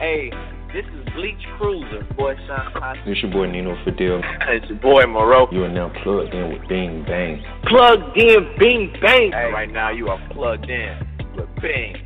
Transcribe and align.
Hey, 0.00 0.30
this 0.72 0.86
is 0.86 1.14
Bleach 1.14 1.44
Cruiser, 1.58 2.02
boy 2.16 2.34
Sean 2.46 2.96
This 3.06 3.18
your 3.22 3.30
boy 3.30 3.50
Nino 3.50 3.76
Fidel. 3.84 4.22
it's 4.48 4.66
your 4.70 4.78
boy 4.78 5.02
Moreau. 5.06 5.46
You 5.52 5.64
are 5.64 5.68
now 5.68 5.92
plugged 6.02 6.32
in 6.32 6.54
with 6.54 6.66
Bing 6.70 7.04
Bang. 7.06 7.44
Plugged 7.66 8.16
in, 8.16 8.56
bing 8.58 8.94
bang. 9.02 9.30
Hey, 9.30 9.50
right 9.52 9.70
now 9.70 9.90
you 9.90 10.08
are 10.08 10.18
plugged 10.32 10.70
in 10.70 10.96
with 11.36 11.50
Bing 11.60 11.96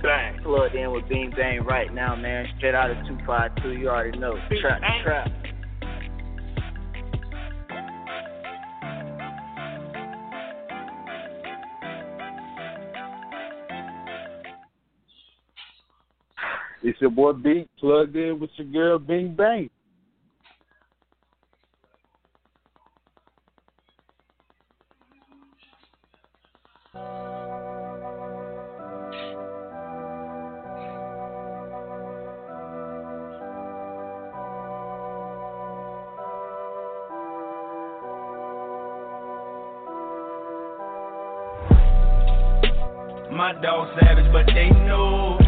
Bang. 0.00 0.38
Plugged 0.44 0.76
in 0.76 0.92
with 0.92 1.08
Bing 1.08 1.32
Bang 1.36 1.64
right 1.64 1.92
now, 1.92 2.14
man. 2.14 2.46
Straight 2.56 2.76
out 2.76 2.92
of 2.92 2.98
252, 3.08 3.72
you 3.72 3.88
already 3.88 4.16
know. 4.16 4.38
Trap, 4.60 4.80
trap. 5.02 5.26
Your 17.00 17.10
boy 17.10 17.32
Beat 17.32 17.68
plugged 17.78 18.16
in 18.16 18.38
with 18.38 18.50
your 18.56 18.66
girl 18.66 18.98
Bing 18.98 19.34
Bang. 19.34 19.70
My 43.32 43.54
dog 43.62 43.88
savage, 43.98 44.30
but 44.32 44.46
they 44.46 44.68
know. 44.68 45.38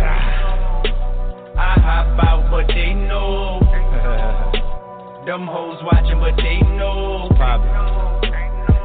I 1.72 1.80
hop 1.80 2.20
out, 2.28 2.50
but 2.50 2.66
they 2.68 2.92
know. 2.92 3.60
Them 5.24 5.46
hoes 5.46 5.80
watching, 5.88 6.20
but 6.20 6.36
they 6.36 6.60
know. 6.76 7.30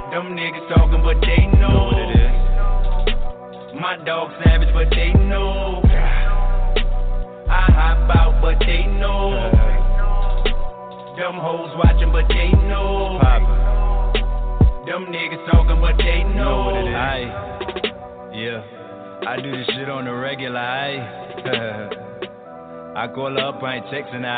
Them 0.09 0.31
niggas 0.31 0.69
talking, 0.73 1.03
but 1.03 1.19
they 1.19 1.47
know. 1.59 1.91
what 1.91 1.99
it 1.99 2.15
is. 2.15 2.31
My 3.81 3.97
dog 4.05 4.31
savage, 4.41 4.69
but 4.73 4.87
they 4.91 5.11
know. 5.27 5.81
I 7.49 7.67
hop 7.75 8.09
out, 8.15 8.41
but 8.41 8.55
they 8.65 8.85
know. 8.85 9.35
Them 11.17 11.35
hoes 11.43 11.75
watching, 11.83 12.13
but 12.13 12.23
they 12.29 12.51
know. 12.69 13.19
Them 14.85 15.07
niggas 15.11 15.45
talking, 15.51 15.81
but 15.81 15.97
they 15.97 16.23
know. 16.23 16.71
what 16.71 16.77
it 16.77 16.87
is. 16.87 16.95
Aye. 16.95 18.31
Yeah. 18.33 18.63
I 19.27 19.41
do 19.41 19.51
this 19.51 19.67
shit 19.75 19.89
on 19.89 20.05
the 20.05 20.13
regular, 20.13 20.57
aye. 20.57 21.91
I 22.97 23.05
call 23.13 23.29
her 23.29 23.53
up, 23.53 23.61
I 23.61 23.77
ain't 23.77 23.85
texting 23.93 24.25
her. 24.25 24.33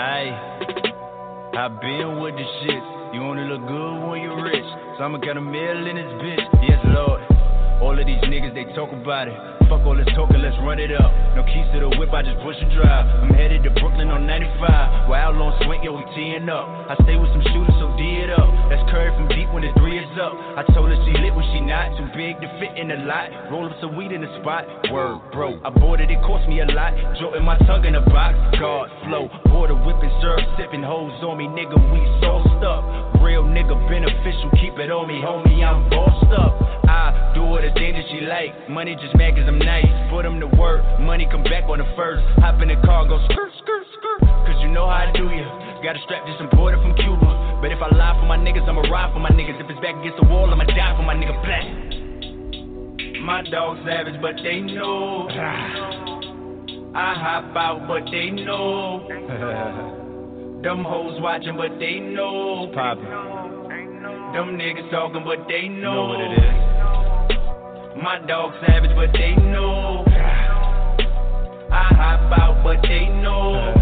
I 1.55 1.67
been 1.79 2.19
with 2.19 2.35
the 2.35 2.43
shit. 2.59 2.83
You 3.16 3.23
only 3.23 3.47
look 3.47 3.63
good 3.63 3.95
when 4.03 4.19
you're 4.19 4.35
rich. 4.35 4.67
So 4.99 5.07
I'ma 5.07 5.23
get 5.23 5.39
a 5.39 5.41
mill 5.41 5.88
in 5.88 5.95
this 5.95 6.11
bitch. 6.19 6.43
Yes, 6.67 6.83
Lord. 6.91 7.23
All 7.79 7.95
of 7.95 8.03
these 8.03 8.19
niggas, 8.27 8.51
they 8.51 8.67
talk 8.75 8.91
about 8.91 9.31
it. 9.31 9.39
Fuck 9.71 9.88
all 9.88 9.95
this 9.95 10.11
talking, 10.11 10.43
let's 10.43 10.59
run 10.59 10.75
it 10.75 10.91
up. 10.91 11.07
No 11.39 11.47
keys 11.47 11.71
to 11.71 11.79
the 11.79 11.89
whip, 11.95 12.11
I 12.11 12.19
just 12.19 12.35
push 12.43 12.59
and 12.59 12.67
drive. 12.75 13.07
I'm 13.07 13.31
headed 13.31 13.63
to 13.63 13.71
Brooklyn 13.79 14.11
on 14.11 14.27
95. 14.27 15.07
While 15.07 15.39
on 15.39 15.55
swing, 15.63 15.79
yo, 15.79 15.95
we 15.95 16.03
teeing 16.11 16.51
up. 16.51 16.67
I 16.91 16.99
stay 17.07 17.16
with 17.16 17.31
some 17.31 17.45
shooters, 17.55 17.79
so 17.79 17.95
D 17.95 18.27
it 18.27 18.33
up. 18.33 18.51
That's 18.67 18.83
Curry 18.91 19.16
from 19.16 19.31
deep 19.31 19.47
when 19.55 19.63
the 19.63 19.71
three 19.79 20.03
is 20.03 20.11
up. 20.19 20.35
I 20.59 20.67
told 20.75 20.91
her 20.91 20.99
she 21.07 21.16
lit 21.16 21.31
when 21.31 21.47
she 21.55 21.63
not 21.63 21.88
big 22.20 22.36
to 22.44 22.52
fit 22.59 22.75
in 22.75 22.92
the 22.92 23.00
lot. 23.08 23.31
Roll 23.48 23.64
up 23.64 23.80
some 23.80 23.95
weed 23.95 24.12
in 24.12 24.20
the 24.20 24.28
spot. 24.44 24.67
Word, 24.92 25.23
bro. 25.31 25.56
I 25.64 25.72
bought 25.72 26.03
it, 26.03 26.12
it 26.12 26.20
cost 26.28 26.44
me 26.52 26.59
a 26.59 26.67
lot. 26.67 26.92
Jolting 27.16 27.48
my 27.48 27.56
tongue 27.64 27.88
in 27.88 27.95
a 27.95 28.03
box. 28.12 28.36
God 28.59 28.92
flow. 29.08 29.31
Border 29.48 29.80
whipping, 29.88 30.12
serve, 30.20 30.44
sipping 30.59 30.84
hoes 30.84 31.16
on 31.23 31.40
me, 31.40 31.47
nigga. 31.47 31.79
We 31.79 32.03
sauced 32.19 32.59
up. 32.59 32.84
Real 33.24 33.47
nigga 33.47 33.72
beneficial, 33.88 34.52
keep 34.59 34.75
it 34.75 34.91
on 34.91 35.08
me, 35.08 35.24
homie. 35.24 35.63
I'm 35.63 35.88
bossed 35.88 36.35
up. 36.35 36.59
I 36.91 37.31
do 37.31 37.47
what 37.47 37.63
the 37.63 37.72
thing 37.79 37.96
that 37.96 38.03
she 38.12 38.28
like. 38.28 38.52
Money 38.68 39.00
just 39.00 39.16
mad 39.16 39.40
cause 39.40 39.47
I'm 39.47 39.56
nice. 39.56 39.88
Put 40.12 40.28
them 40.28 40.44
to 40.44 40.47
work. 40.59 40.84
Money 41.00 41.24
come 41.31 41.47
back 41.47 41.72
on 41.72 41.79
the 41.79 41.88
first. 41.96 42.19
Hop 42.44 42.59
in 42.59 42.68
the 42.68 42.79
car, 42.84 43.08
go 43.08 43.16
skirt, 43.31 43.52
skirt, 43.63 43.85
skirt. 43.96 44.22
Cause 44.44 44.59
you 44.59 44.68
know 44.68 44.91
how 44.91 45.08
I 45.08 45.12
do 45.16 45.24
ya. 45.24 45.47
Got 45.79 45.96
a 45.96 46.03
strap 46.03 46.28
just 46.28 46.44
imported 46.44 46.84
from 46.84 47.00
Cuba. 47.00 47.63
But 47.63 47.72
if 47.72 47.79
I 47.79 47.88
lie 47.96 48.19
for 48.19 48.28
my 48.28 48.35
niggas, 48.35 48.68
I'ma 48.68 48.84
ride 48.91 49.16
for 49.16 49.24
my 49.24 49.31
niggas. 49.31 49.56
If 49.63 49.72
it's 49.72 49.79
back 49.79 49.96
against 49.96 50.19
the 50.19 50.28
wall, 50.28 50.52
I'ma 50.52 50.68
die 50.68 50.91
for 51.00 51.08
my 51.08 51.16
nigga 51.16 51.31
black. 51.47 52.09
My 53.22 53.41
dog 53.50 53.78
savage, 53.85 54.19
but 54.22 54.35
they 54.44 54.59
know. 54.62 55.28
I 56.96 57.13
hop 57.13 57.56
out, 57.56 57.88
but 57.88 58.03
they 58.12 58.30
know. 58.31 59.07
Them 60.63 60.84
hoes 60.84 61.22
watching, 61.22 61.56
but 61.56 61.78
they 61.79 62.00
know. 62.00 62.72
Poppin'. 62.74 63.06
Them 64.34 64.58
niggas 64.58 64.90
talking, 64.91 65.24
but 65.24 65.47
they 65.47 65.68
know. 65.68 65.94
know 65.94 66.06
what 66.08 66.22
it 66.22 66.34
is. 66.34 68.03
My 68.03 68.19
dog 68.28 68.53
savage, 68.66 68.91
but 68.96 69.12
they 69.13 69.35
know. 69.35 70.03
I 71.72 71.84
hop 71.94 72.40
out, 72.40 72.63
but 72.63 72.81
they 72.84 73.08
know. 73.22 73.74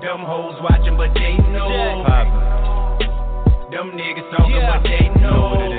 Them 0.00 0.20
hoes 0.26 0.56
watching, 0.62 0.96
but 0.96 1.12
they 1.14 1.36
know. 1.52 2.04
Poppin'. 2.06 3.70
Them 3.70 3.92
niggas 3.92 4.30
talking, 4.36 4.56
Yeah. 4.56 4.80
but 4.80 4.82
they 4.88 5.08
know. 5.20 5.50
what 5.54 5.72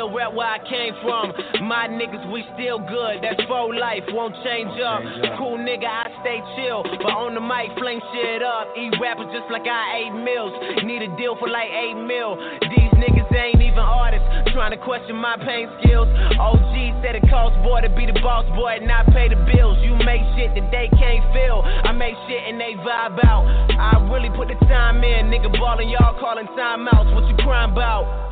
still 0.00 0.16
rap 0.16 0.32
where 0.32 0.48
I 0.48 0.58
came 0.64 0.96
from. 1.04 1.32
My 1.68 1.84
niggas, 1.84 2.24
we 2.32 2.40
still 2.56 2.78
good. 2.80 3.20
That's 3.20 3.44
for 3.44 3.74
life, 3.74 4.00
won't 4.16 4.32
change 4.40 4.72
up. 4.80 5.04
Cool 5.36 5.60
nigga, 5.60 5.84
I 5.84 6.08
stay 6.24 6.40
chill. 6.56 6.80
But 7.04 7.12
on 7.12 7.36
the 7.36 7.44
mic, 7.44 7.76
fling 7.76 8.00
shit 8.12 8.40
up. 8.40 8.72
Eat 8.80 8.96
rappers 8.96 9.28
just 9.28 9.52
like 9.52 9.68
I 9.68 10.08
ate 10.08 10.16
meals. 10.16 10.56
Need 10.88 11.04
a 11.04 11.12
deal 11.20 11.36
for 11.36 11.52
like 11.52 11.68
8 11.68 12.00
mil. 12.00 12.40
These 12.64 12.92
niggas 12.96 13.28
ain't 13.28 13.60
even 13.60 13.84
artists. 13.84 14.24
Trying 14.56 14.72
to 14.72 14.80
question 14.80 15.20
my 15.20 15.36
pain 15.36 15.68
skills. 15.84 16.08
OG 16.40 17.04
said 17.04 17.20
it 17.20 17.28
costs 17.28 17.60
boy 17.60 17.84
to 17.84 17.92
be 17.92 18.08
the 18.08 18.16
boss 18.24 18.48
boy 18.56 18.80
and 18.80 18.88
not 18.88 19.04
pay 19.12 19.28
the 19.28 19.36
bills. 19.52 19.76
You 19.84 20.00
make 20.00 20.24
shit 20.32 20.56
that 20.56 20.72
they 20.72 20.88
can't 20.96 21.24
feel. 21.36 21.60
I 21.60 21.92
make 21.92 22.16
shit 22.24 22.40
and 22.48 22.56
they 22.56 22.72
vibe 22.80 23.20
out. 23.20 23.44
I 23.76 24.00
really 24.08 24.32
put 24.32 24.48
the 24.48 24.56
time 24.64 25.04
in. 25.04 25.28
Nigga 25.28 25.52
ballin', 25.60 25.92
y'all 25.92 26.16
calling 26.16 26.48
timeouts. 26.56 27.12
What 27.12 27.28
you 27.28 27.36
crying 27.44 27.76
about? 27.76 28.29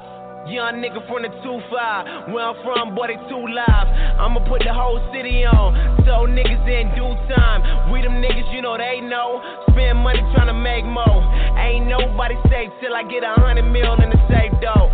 Young 0.49 0.81
nigga 0.81 1.05
from 1.05 1.21
the 1.21 1.29
2-5. 1.45 2.33
Where 2.33 2.41
I'm 2.41 2.57
from, 2.65 2.95
boy, 2.97 3.13
they 3.13 3.21
two 3.29 3.45
lives. 3.53 3.91
I'ma 4.17 4.41
put 4.49 4.65
the 4.65 4.73
whole 4.73 4.97
city 5.13 5.45
on. 5.45 5.77
So 6.09 6.25
niggas 6.25 6.65
in 6.65 6.89
due 6.97 7.13
time. 7.29 7.93
We 7.93 8.01
them 8.01 8.17
niggas, 8.25 8.49
you 8.57 8.65
know 8.65 8.81
they 8.81 9.05
know. 9.05 9.45
Spend 9.69 10.01
money 10.01 10.25
tryna 10.33 10.57
make 10.57 10.89
more. 10.89 11.21
Ain't 11.61 11.85
nobody 11.93 12.33
safe 12.49 12.73
till 12.81 12.97
I 12.97 13.05
get 13.05 13.29
a 13.29 13.37
hundred 13.37 13.69
mil 13.69 13.93
in 14.01 14.09
the 14.09 14.17
safe 14.33 14.57
though. 14.65 14.89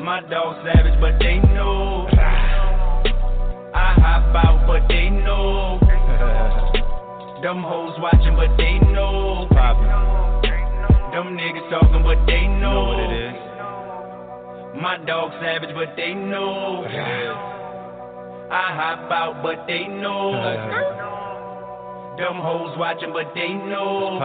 My 0.00 0.24
dog 0.32 0.64
savage, 0.64 0.96
but 0.96 1.20
they 1.20 1.36
know. 1.52 2.08
I 3.76 3.92
hop 4.00 4.32
out, 4.32 4.64
but 4.64 4.88
they 4.88 5.12
know. 5.12 5.76
Them 7.44 7.60
hoes 7.60 7.92
watching, 8.00 8.32
but 8.32 8.56
they 8.56 8.80
know. 8.96 9.44
Them 11.12 11.36
niggas 11.36 11.68
talking, 11.68 12.02
but 12.02 12.24
they 12.24 12.46
know. 12.60 13.05
What 14.86 14.94
it 14.94 15.02
is. 15.02 15.06
My 15.06 15.06
dog 15.06 15.32
savage, 15.40 15.74
but 15.74 15.96
they 15.96 16.14
know. 16.14 16.84
I 18.50 18.74
hop 18.74 19.10
out, 19.10 19.42
but 19.42 19.66
they 19.66 19.86
know. 19.88 20.32
Them 22.18 22.36
hoes 22.36 22.78
watching, 22.78 23.12
but 23.12 23.34
they 23.34 23.48
know. 23.48 24.18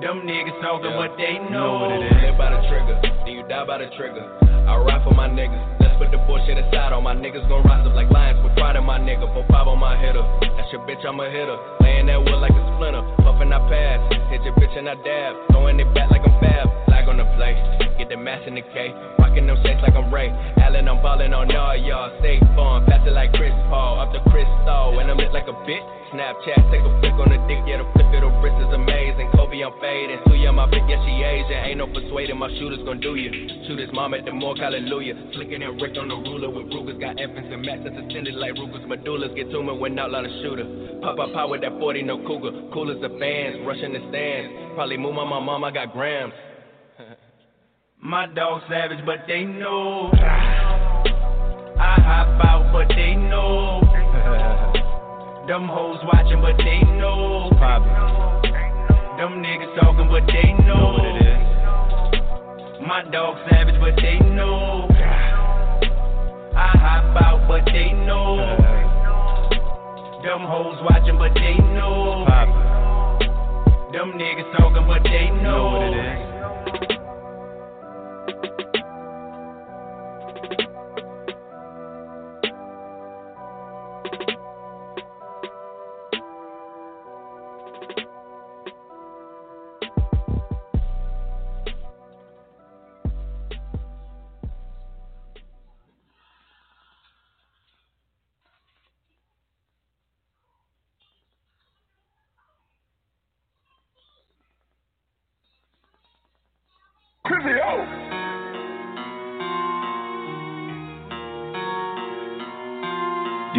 Them 0.00 0.22
niggas 0.24 0.60
talking, 0.62 0.92
but 0.96 1.16
they 1.16 1.38
know. 1.50 1.80
what 1.80 1.92
it 1.92 2.04
is. 2.04 2.12
The 2.38 2.68
trigger, 2.68 3.00
you 3.40 3.48
die 3.48 3.64
by 3.64 3.78
the 3.80 3.88
trigger. 3.96 4.20
I 4.68 4.76
ride 4.76 5.00
for 5.00 5.16
my 5.16 5.24
niggas. 5.24 5.80
Let's 5.80 5.96
put 5.96 6.12
the 6.12 6.20
bullshit 6.28 6.60
aside. 6.60 6.92
All 6.92 7.00
my 7.00 7.16
niggas 7.16 7.48
gon' 7.48 7.64
rise 7.64 7.86
up 7.88 7.96
like 7.96 8.12
lions 8.12 8.44
with 8.44 8.52
pride 8.54 8.76
in 8.76 8.84
my 8.84 9.00
nigga. 9.00 9.24
Four 9.32 9.48
five 9.48 9.66
on 9.66 9.80
my 9.80 9.96
hitter. 9.96 10.20
That's 10.60 10.68
your 10.72 10.84
bitch, 10.84 11.00
I'm 11.08 11.18
a 11.18 11.26
hitter. 11.32 11.56
Laying 11.80 12.06
that 12.12 12.20
wood 12.20 12.36
like 12.36 12.52
a 12.52 12.62
splinter. 12.76 13.00
Puffin' 13.24 13.52
I 13.52 13.60
pass. 13.64 14.00
Hit 14.28 14.44
your 14.44 14.52
bitch 14.60 14.76
and 14.76 14.88
I 14.88 14.94
dab. 15.00 15.32
Throwing 15.50 15.80
it 15.80 15.88
back 15.96 16.10
like 16.12 16.20
I'm 16.20 16.36
fab. 16.36 16.68
Flag 16.84 17.08
on 17.08 17.16
the 17.16 17.24
play. 17.40 17.56
Get 17.96 18.12
the 18.12 18.16
mass 18.20 18.44
in 18.46 18.54
the 18.54 18.64
K. 18.76 18.92
Rockin' 19.18 19.48
them 19.48 19.56
shakes 19.64 19.80
like 19.80 19.96
I'm 19.96 20.12
Ray. 20.12 20.28
Allen, 20.60 20.88
I'm 20.88 21.00
ballin' 21.00 21.32
on 21.32 21.48
all 21.56 21.76
y'all. 21.76 22.12
Stay 22.20 22.38
fun. 22.52 22.84
Pass 22.84 23.00
it 23.08 23.16
like 23.16 23.32
Chris 23.32 23.56
Paul. 23.72 24.04
Up 24.04 24.12
the 24.12 24.20
Crystal. 24.28 25.00
And 25.00 25.10
I'm 25.10 25.16
lit 25.16 25.32
like 25.32 25.48
a 25.48 25.56
bitch. 25.64 25.86
Snapchat, 26.12 26.58
take 26.74 26.82
a 26.82 26.90
flick 26.98 27.14
on 27.22 27.30
the 27.30 27.38
dick, 27.46 27.62
yeah, 27.70 27.78
the 27.78 27.86
flip 27.94 28.10
of 28.10 28.18
the 28.18 28.30
wrist 28.42 28.58
is 28.58 28.74
amazing. 28.74 29.30
Kobe, 29.30 29.62
I'm 29.62 29.70
fading. 29.78 30.18
Suya, 30.26 30.50
my 30.50 30.66
bitch, 30.66 30.82
yeah, 30.90 30.98
she 31.06 31.22
Asian. 31.22 31.70
Ain't 31.70 31.78
no 31.78 31.86
persuading, 31.86 32.36
my 32.36 32.50
shooters 32.58 32.82
gon' 32.82 32.98
do 32.98 33.14
you. 33.14 33.39
Shoot 33.66 33.78
his 33.78 33.88
mom 33.92 34.14
at 34.14 34.24
the 34.24 34.32
morgue, 34.32 34.58
hallelujah. 34.58 35.14
Flicking 35.34 35.62
and 35.62 35.80
Rick 35.80 35.96
on 35.98 36.08
the 36.08 36.16
ruler 36.16 36.50
with 36.50 36.66
Rugers. 36.72 36.98
Got 37.00 37.20
infants 37.20 37.50
and 37.52 37.62
max 37.62 37.80
that's 37.84 37.96
extended 37.96 38.34
like 38.34 38.54
Rugers. 38.54 38.84
Medullas 38.84 39.34
get 39.36 39.50
to 39.50 39.62
me 39.62 39.72
when 39.76 39.98
outlaw 39.98 40.22
the 40.22 40.28
shooter. 40.42 40.64
Pop 41.00 41.18
up 41.18 41.32
power 41.32 41.48
with 41.48 41.62
that 41.62 41.78
40, 41.78 42.02
no 42.02 42.18
cougar. 42.26 42.50
Cool 42.72 42.90
as 42.90 43.00
the 43.00 43.08
fans, 43.18 43.64
rushing 43.66 43.92
the 43.92 44.02
stands. 44.10 44.74
Probably 44.74 44.96
move 44.96 45.16
on 45.16 45.28
my 45.28 45.40
mom, 45.40 45.64
I 45.64 45.70
got 45.70 45.92
grams. 45.92 46.32
My 48.02 48.26
dog 48.32 48.62
savage, 48.66 49.04
but 49.04 49.26
they 49.28 49.44
know. 49.44 50.10
I 50.14 52.00
hop 52.00 52.44
out, 52.48 52.72
but 52.72 52.88
they 52.88 53.14
know. 53.14 53.82
Them 55.46 55.68
hoes 55.68 56.00
watching, 56.04 56.40
but 56.40 56.56
they 56.56 56.80
know. 56.96 57.50
Them 59.20 59.42
niggas 59.44 59.78
talking, 59.78 60.08
but 60.08 60.24
they 60.32 60.52
know. 60.64 60.80
know 60.80 60.92
what 60.92 61.04
it 61.04 61.26
is. 61.26 61.29
My 62.90 63.04
dog 63.04 63.36
savage, 63.48 63.78
but 63.78 63.94
they 64.02 64.18
know. 64.34 64.88
I 66.56 66.74
hop 66.74 67.22
out, 67.22 67.46
but 67.46 67.64
they 67.66 67.92
know. 67.92 68.34
Them 70.24 70.40
hoes 70.40 70.76
watching, 70.82 71.16
but 71.16 71.32
they 71.34 71.54
know. 71.72 72.26
Them 73.92 74.18
niggas 74.18 74.58
talking, 74.58 74.88
but 74.88 75.04
they 75.04 75.30
know. 75.30 75.40
know 75.40 75.70
what 75.70 75.96
it 75.96 76.24
is. 76.24 76.29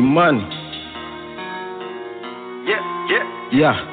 The 0.01 0.07
money. 0.07 0.41
Yeah, 2.65 2.81
yeah. 3.07 3.49
Yeah. 3.53 3.90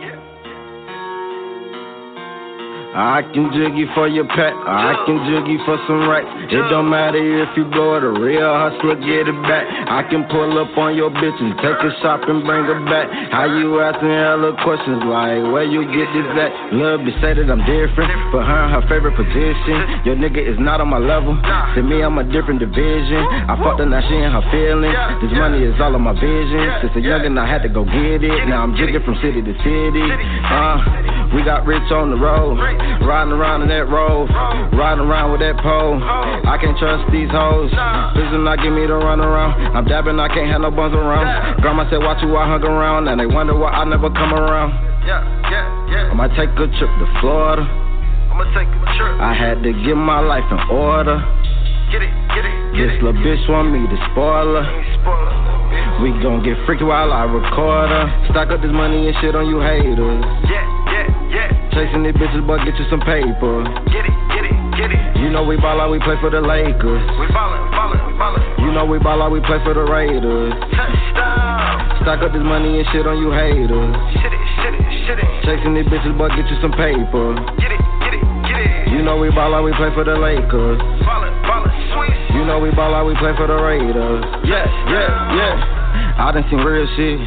I 2.99 3.23
can 3.31 3.55
jig 3.55 3.79
you 3.79 3.87
for 3.95 4.11
your 4.11 4.27
pet, 4.27 4.51
I 4.67 4.91
can 5.07 5.23
jig 5.31 5.47
you 5.47 5.63
for 5.63 5.79
some 5.87 6.11
right. 6.11 6.27
It 6.51 6.67
don't 6.67 6.91
matter 6.91 7.23
if 7.23 7.55
you 7.55 7.63
blow 7.71 7.95
it, 7.95 8.03
a 8.03 8.11
real 8.11 8.43
hustler 8.43 8.99
get 8.99 9.31
it 9.31 9.39
back. 9.47 9.63
I 9.87 10.03
can 10.11 10.27
pull 10.27 10.59
up 10.59 10.75
on 10.75 10.99
your 10.99 11.07
bitch 11.07 11.39
and 11.39 11.55
take 11.63 11.79
a 11.79 11.95
shop 12.03 12.27
and 12.27 12.43
bring 12.43 12.67
her 12.67 12.83
back. 12.91 13.07
How 13.31 13.47
you 13.47 13.79
asking 13.79 14.11
hella 14.11 14.51
questions 14.67 15.07
like 15.07 15.47
where 15.55 15.63
you 15.63 15.87
get 15.95 16.11
this 16.11 16.27
at? 16.43 16.51
Love 16.75 17.07
to 17.07 17.13
say 17.23 17.39
that 17.39 17.47
I'm 17.47 17.63
different, 17.63 18.11
but 18.35 18.43
her 18.43 18.67
her 18.67 18.83
favorite 18.91 19.15
position. 19.15 20.03
Your 20.03 20.19
nigga 20.19 20.43
is 20.43 20.59
not 20.59 20.83
on 20.83 20.91
my 20.91 20.99
level. 20.99 21.39
To 21.39 21.81
me, 21.87 22.03
I'm 22.03 22.19
a 22.19 22.27
different 22.27 22.59
division. 22.59 23.23
I 23.47 23.55
fucked 23.63 23.79
her, 23.79 23.87
now 23.87 24.03
she 24.11 24.19
in 24.19 24.35
her 24.35 24.43
feelings. 24.51 24.99
This 25.23 25.39
money 25.39 25.63
is 25.63 25.79
all 25.79 25.95
of 25.95 26.03
my 26.03 26.19
vision. 26.19 26.67
Since 26.83 26.99
a 26.99 27.03
youngin', 27.07 27.39
I 27.39 27.47
had 27.47 27.63
to 27.63 27.71
go 27.71 27.87
get 27.87 28.27
it. 28.27 28.51
Now 28.51 28.67
I'm 28.67 28.75
jigging 28.75 29.07
from 29.07 29.15
city 29.23 29.39
to 29.39 29.55
city. 29.63 30.03
Uh, 30.51 31.31
we 31.31 31.47
got 31.47 31.63
rich 31.63 31.87
on 31.95 32.11
the 32.11 32.19
road. 32.19 32.59
Riding 33.09 33.33
around 33.33 33.63
in 33.63 33.69
that 33.73 33.89
road, 33.89 34.29
riding 34.77 35.05
around 35.05 35.33
with 35.33 35.41
that 35.41 35.57
pole. 35.65 35.97
I 36.03 36.57
can't 36.61 36.77
trust 36.77 37.09
these 37.11 37.31
hoes. 37.33 37.73
Vision 38.17 38.45
not 38.45 38.61
give 38.61 38.73
me 38.73 38.85
the 38.87 38.95
run 39.01 39.21
around. 39.21 39.57
I'm 39.77 39.85
dabbing, 39.89 40.21
I 40.21 40.29
can't 40.29 40.49
have 40.53 40.61
no 40.61 40.71
buns 40.71 40.93
around. 40.95 41.61
Grandma 41.63 41.89
said, 41.89 42.01
watch 42.05 42.21
who 42.21 42.37
I 42.37 42.47
hung 42.47 42.63
around, 42.65 43.09
and 43.09 43.19
they 43.21 43.27
wonder 43.27 43.57
why 43.57 43.71
I 43.73 43.85
never 43.85 44.11
come 44.11 44.33
around. 44.35 44.73
Yeah, 45.09 45.25
yeah, 45.49 45.65
yeah. 45.89 46.13
I 46.13 46.15
might 46.15 46.33
take 46.37 46.53
a 46.53 46.67
trip 46.69 46.93
to 47.01 47.07
Florida. 47.25 47.65
I'ma 47.65 48.45
take 48.53 48.69
a 48.69 48.89
trip. 49.01 49.15
I 49.25 49.33
had 49.33 49.63
to 49.65 49.73
get 49.73 49.97
my 49.97 50.21
life 50.21 50.45
in 50.53 50.61
order. 50.69 51.17
Get 51.89 52.05
it, 52.05 52.13
get 52.37 52.45
it, 52.45 52.53
get 52.77 52.85
This 52.85 52.93
it. 53.01 53.03
little 53.03 53.17
bitch 53.25 53.41
want 53.49 53.73
me 53.73 53.81
to 53.89 53.97
spoil 54.13 54.61
her. 54.61 54.67
We 56.05 56.13
gon' 56.21 56.45
get 56.45 56.61
freaky 56.67 56.85
while 56.85 57.11
I 57.13 57.25
record 57.25 57.89
her. 57.89 58.07
Stock 58.31 58.51
up 58.53 58.61
this 58.61 58.71
money 58.71 59.09
and 59.09 59.17
shit 59.21 59.35
on 59.35 59.49
you 59.49 59.59
haters. 59.65 59.97
Yeah, 60.47 60.63
yeah, 60.93 61.09
yeah. 61.33 61.49
Chasing 61.79 62.03
these 62.03 62.19
bitches, 62.19 62.43
but 62.43 62.59
get 62.67 62.75
you 62.75 62.91
some 62.91 62.99
paper. 63.07 63.63
Get 63.87 64.03
it, 64.03 64.11
get 64.35 64.43
it, 64.43 64.57
get 64.75 64.91
it. 64.91 64.99
You 65.23 65.31
know 65.31 65.47
we 65.47 65.55
ball 65.55 65.79
out, 65.79 65.95
we 65.95 66.03
play 66.03 66.19
for 66.19 66.27
the 66.27 66.43
Lakers. 66.43 66.75
We 67.23 67.31
ballin', 67.31 67.71
ballin', 67.71 68.19
ballin'. 68.19 68.43
You 68.59 68.75
know 68.75 68.83
we 68.83 68.99
ball 68.99 69.23
out, 69.23 69.31
we 69.31 69.39
play 69.47 69.63
for 69.63 69.79
the 69.79 69.87
Raiders. 69.87 70.59
Touchdown. 70.75 72.03
Stock 72.03 72.27
up 72.27 72.35
this 72.35 72.43
money 72.43 72.83
and 72.83 72.87
shit 72.91 73.07
on 73.07 73.23
you 73.23 73.31
haters. 73.31 73.95
Shit 74.11 74.27
it, 74.27 74.43
shit 74.59 74.75
it, 74.75 74.83
shit 75.07 75.19
it. 75.23 75.31
Chasing 75.47 75.79
these 75.79 75.87
bitches, 75.87 76.19
but 76.19 76.35
get 76.35 76.51
you 76.51 76.59
some 76.59 76.75
paper. 76.75 77.39
Get 77.63 77.71
it, 77.71 77.79
get 78.03 78.11
it, 78.11 78.27
get 78.43 78.59
it. 78.59 78.91
You 78.91 79.07
know 79.07 79.15
we 79.23 79.31
ball 79.31 79.55
out, 79.55 79.63
we 79.63 79.71
play 79.79 79.95
for 79.95 80.03
the 80.03 80.19
Lakers. 80.19 80.83
Ballin', 81.07 81.31
ballin', 81.47 81.71
sweet. 81.95 82.35
You 82.35 82.43
know 82.43 82.59
we 82.59 82.75
ball 82.75 82.91
out, 82.91 83.07
we 83.07 83.15
play 83.23 83.39
for 83.39 83.47
the 83.47 83.55
Raiders. 83.55 84.27
Yeah, 84.43 84.67
yeah, 84.91 85.15
yeah. 85.31 86.27
I 86.27 86.35
done 86.35 86.43
seen 86.51 86.59
real 86.59 86.91
shit. 86.99 87.23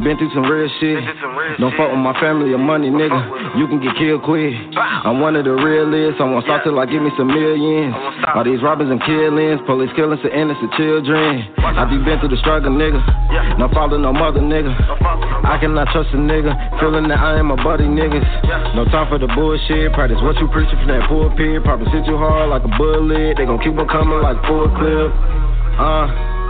Been 0.00 0.16
through 0.16 0.32
some 0.32 0.48
real 0.48 0.72
shit. 0.80 0.96
Been 1.42 1.56
through 1.58 1.58
some 1.58 1.58
real 1.58 1.58
Don't 1.58 1.74
fuck 1.76 1.90
with 1.90 2.02
my 2.02 2.14
family 2.20 2.52
or 2.52 2.58
money, 2.58 2.90
nigga. 2.90 3.10
fuck 3.10 3.32
with 3.32 3.42
'em. 3.42 3.58
You 3.58 3.66
can 3.66 3.78
get 3.80 3.96
killed 3.96 4.22
quick. 4.22 4.54
I'm 5.04 5.20
one 5.20 5.36
of 5.36 5.44
the 5.44 5.52
realest. 5.52 6.20
I 6.20 6.24
won't 6.24 6.44
stop 6.44 6.62
till 6.62 6.78
I 6.78 6.86
give 6.86 7.02
me 7.02 7.10
some 7.16 7.26
millions. 7.26 7.94
All 8.34 8.44
these 8.44 8.62
robbers 8.62 8.90
and 8.90 9.02
killings, 9.02 9.60
police 9.66 9.90
killing 9.94 10.18
some 10.22 10.30
innocent 10.30 10.72
children. 10.74 11.44
I 11.58 11.84
be 11.84 11.98
been 11.98 12.18
through 12.20 12.28
the 12.30 12.36
struggle, 12.38 12.70
nigga. 12.72 13.02
No 13.58 13.68
father, 13.68 13.98
no 13.98 14.12
mother, 14.12 14.40
nigga. 14.40 14.70
No 14.70 14.96
father, 14.96 15.26
no 15.26 15.50
I 15.50 15.58
cannot 15.58 15.88
trust 15.90 16.14
a 16.14 16.16
nigga. 16.16 16.54
Feeling 16.78 17.08
that 17.08 17.18
I 17.18 17.38
am 17.38 17.50
a 17.50 17.56
buddy, 17.56 17.84
niggas. 17.84 18.74
No 18.74 18.84
time 18.86 19.08
for 19.08 19.18
the 19.18 19.26
bullshit. 19.28 19.92
Practice 19.92 20.20
what 20.22 20.38
you 20.38 20.48
preaching 20.48 20.78
from 20.78 20.88
that 20.88 21.08
pulpit. 21.08 21.64
Probably 21.64 21.90
hit 21.90 22.06
you 22.06 22.16
hard 22.16 22.48
like 22.48 22.64
a 22.64 22.72
bullet. 22.78 23.36
They 23.36 23.44
gon' 23.44 23.58
keep 23.58 23.76
on 23.78 23.88
coming 23.88 24.20
like 24.20 24.38
full 24.46 24.68
clip. 24.68 25.12
Uh. 25.78 26.41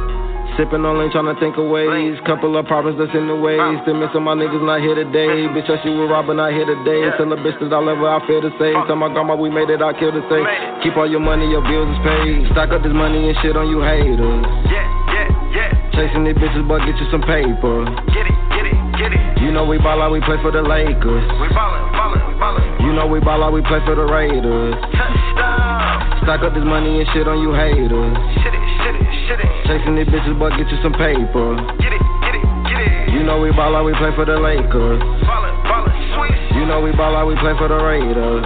Sipping 0.60 0.84
on 0.84 1.00
lean, 1.00 1.08
tryna 1.08 1.32
think 1.40 1.56
of 1.56 1.64
ways. 1.72 2.20
Couple 2.28 2.52
of 2.60 2.68
problems 2.68 3.00
that's 3.00 3.14
in 3.16 3.24
the 3.24 3.36
way. 3.36 3.56
Still 3.82 3.96
missing 3.96 4.20
my 4.20 4.36
niggas 4.36 4.60
not 4.60 4.84
here 4.84 4.92
today. 4.94 5.48
Bitch, 5.56 5.64
I 5.72 5.80
shoot 5.80 5.96
with 5.96 6.12
Robin, 6.12 6.36
not 6.36 6.52
here 6.52 6.68
today. 6.68 7.08
Tell 7.16 7.32
a 7.32 7.38
bitch 7.40 7.56
that 7.56 7.72
I 7.72 7.80
love 7.80 7.96
ever 7.96 8.08
I 8.08 8.20
feel 8.28 8.44
the 8.44 8.52
same. 8.60 8.76
Tell 8.84 8.96
my 9.00 9.08
grandma 9.08 9.32
we 9.32 9.48
made 9.48 9.72
it, 9.72 9.80
I 9.80 9.96
kill 9.96 10.12
the 10.12 10.20
same. 10.28 10.44
Keep 10.84 11.00
all 11.00 11.08
your 11.08 11.24
money, 11.24 11.48
your 11.48 11.64
bills 11.64 11.88
is 11.88 12.00
paid. 12.04 12.52
Stock 12.52 12.68
up 12.68 12.84
this 12.84 12.92
money 12.92 13.32
and 13.32 13.36
shit 13.40 13.56
on 13.56 13.64
you 13.72 13.80
haters. 13.80 14.44
Yeah, 14.68 14.84
yeah, 15.08 15.28
yeah. 15.56 15.70
Chasing 15.96 16.28
these 16.28 16.36
bitches, 16.36 16.68
but 16.68 16.84
get 16.84 17.00
you 17.00 17.08
some 17.08 17.24
paper. 17.24 17.88
Get 18.12 18.28
it, 18.28 18.36
get 18.52 18.64
it, 18.68 18.76
get 19.00 19.10
it. 19.16 19.24
You 19.40 19.56
know 19.56 19.64
we 19.64 19.80
ball 19.80 20.04
out, 20.04 20.12
we 20.12 20.20
play 20.20 20.36
for 20.44 20.52
the 20.52 20.60
Lakers. 20.60 21.24
We 21.40 21.48
ballin', 21.48 21.88
ballin', 21.96 22.20
ballin'. 22.36 22.64
You 22.84 22.92
know 22.92 23.08
we 23.08 23.24
ball 23.24 23.40
out, 23.40 23.56
we 23.56 23.64
play 23.64 23.80
for 23.88 23.96
the 23.96 24.04
Raiders. 24.04 24.76
Touchdown. 24.92 26.28
Stock 26.28 26.44
up 26.44 26.54
this 26.54 26.62
money 26.64 27.00
and 27.00 27.08
shit 27.16 27.26
on 27.26 27.40
you 27.40 27.50
haters. 27.56 28.14
Shit 28.44 28.54
it, 28.54 28.64
shit 28.84 28.94
it, 29.00 29.11
shit. 29.28 29.40
Chasing 29.66 29.94
these 29.96 30.08
bitches, 30.08 30.38
but 30.38 30.56
get 30.56 30.68
you 30.68 30.78
some 30.82 30.94
paper. 30.94 31.56
Get 31.78 31.92
it, 31.92 32.02
get 32.22 32.34
it, 32.34 32.44
get 32.66 32.78
it. 32.82 33.12
You 33.14 33.22
know 33.22 33.40
we 33.40 33.50
ball 33.52 33.76
out, 33.76 33.84
we 33.84 33.94
play 33.94 34.10
for 34.14 34.24
the 34.24 34.38
Lakers. 34.38 35.00
Ballin', 35.22 35.56
ballin', 35.64 35.94
sweet. 36.16 36.38
You 36.58 36.66
know 36.66 36.80
we 36.80 36.92
ball 36.92 37.14
out, 37.16 37.26
we 37.26 37.36
play 37.36 37.54
for 37.58 37.68
the 37.68 37.78
Raiders. 37.78 38.44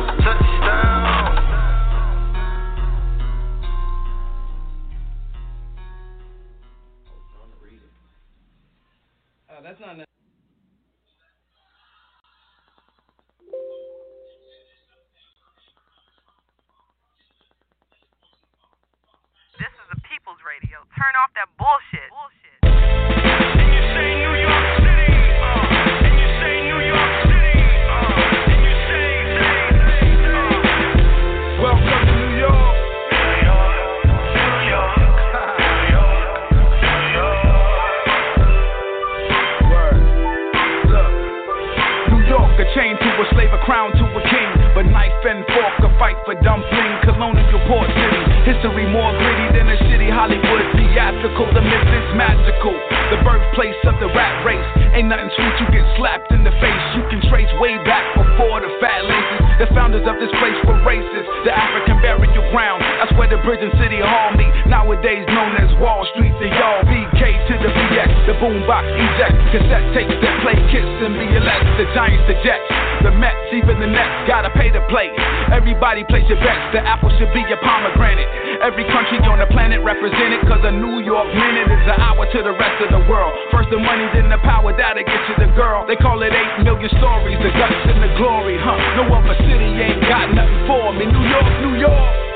And 63.47 63.73
city 63.79 64.03
hall 64.03 64.35
meet. 64.35 64.51
Nowadays 64.67 65.23
known 65.31 65.55
as 65.63 65.71
Wall 65.79 66.03
Street. 66.13 66.35
The 66.43 66.51
y'all 66.51 66.83
BK 66.83 67.23
to 67.47 67.55
the 67.63 67.71
BX. 67.71 68.11
The 68.27 68.35
boombox 68.43 68.85
eject. 68.91 69.39
Cassette 69.55 69.87
tapes 69.95 70.19
that 70.19 70.35
play 70.43 70.59
Kiss 70.75 70.83
and 70.83 71.15
BLS. 71.15 71.65
The 71.79 71.87
Giants, 71.95 72.27
the 72.27 72.35
Jets. 72.43 72.67
the 73.07 73.15
Mets, 73.15 73.39
even 73.55 73.79
the 73.79 73.87
Nets 73.87 74.27
gotta 74.27 74.51
pay 74.51 74.67
to 74.75 74.83
play. 74.91 75.15
Everybody 75.55 76.03
place 76.11 76.27
your 76.27 76.43
bets, 76.43 76.75
the 76.75 76.83
apple 76.83 77.07
should 77.23 77.31
be 77.31 77.47
your 77.47 77.63
pomegranate. 77.63 78.27
Every 78.67 78.83
country 78.91 79.23
on 79.31 79.39
the 79.39 79.47
planet 79.55 79.79
represented, 79.87 80.43
cause 80.51 80.67
a 80.67 80.75
New 80.75 81.07
York 81.07 81.31
minute 81.31 81.71
is 81.71 81.87
an 81.87 82.03
hour 82.03 82.27
to 82.27 82.39
the 82.43 82.51
rest 82.51 82.83
of 82.83 82.91
the 82.91 83.03
world. 83.07 83.31
First 83.55 83.71
the 83.71 83.79
money, 83.79 84.11
then 84.11 84.27
the 84.27 84.43
power, 84.43 84.75
that'll 84.75 85.07
get 85.07 85.23
you 85.31 85.37
the 85.39 85.55
girl. 85.55 85.87
They 85.87 85.95
call 85.97 86.19
it 86.27 86.35
8 86.35 86.67
million 86.67 86.91
stories, 86.99 87.39
the 87.39 87.55
guts 87.55 87.79
and 87.95 88.03
the 88.03 88.11
glory, 88.19 88.59
huh? 88.59 88.75
No 88.99 89.07
other 89.15 89.39
city 89.39 89.71
ain't 89.79 90.03
got 90.03 90.35
nothing 90.35 90.67
for 90.67 90.91
me. 90.99 91.07
New 91.07 91.25
York, 91.31 91.51
New 91.63 91.75
York. 91.79 92.36